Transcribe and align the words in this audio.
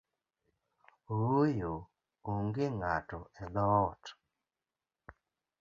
Ooyo, 1.11 1.73
onge 2.31 2.65
ng’ato 2.77 3.19
edhoot 3.43 4.03